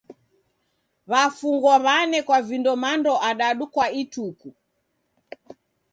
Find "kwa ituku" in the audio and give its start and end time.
3.73-4.49